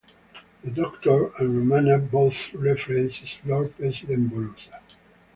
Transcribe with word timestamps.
The 0.63 0.71
Doctor 0.71 1.27
and 1.37 1.55
Romana 1.55 1.99
both 1.99 2.55
reference 2.55 3.39
Lord 3.45 3.77
President 3.77 4.31
Borusa. 4.33 4.79